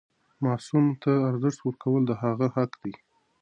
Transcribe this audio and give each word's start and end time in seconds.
ماسوم 0.43 0.85
ته 1.01 1.11
ارزښت 1.29 1.59
ورکول 1.63 2.01
د 2.07 2.11
هغه 2.23 2.47
حق 2.55 2.71
دی. 2.81 2.93